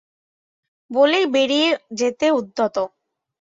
[0.91, 1.69] বলেই বেরিয়ে
[1.93, 2.75] যেতে উদ্যত।